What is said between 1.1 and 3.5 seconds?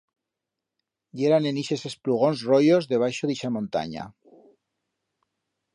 Yeran en ixes esplugons royos debaixo